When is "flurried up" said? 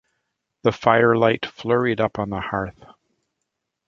1.45-2.17